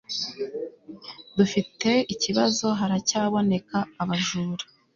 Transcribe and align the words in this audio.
dufite 1.37 1.89
ikibazo 2.13 2.65
haracyaboneka 2.79 3.77
abajura 4.01 4.65